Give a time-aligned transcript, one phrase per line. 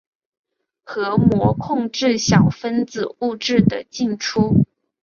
[0.81, 4.63] 核膜控制小分子物质的进出。